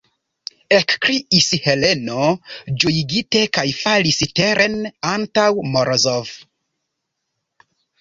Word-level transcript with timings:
ekkriis 0.77 1.49
Heleno 1.65 2.25
ĝojigite 2.85 3.45
kaj 3.59 3.67
falis 3.83 4.21
teren 4.43 4.83
antaŭ 5.15 5.49
Morozov. 5.73 6.37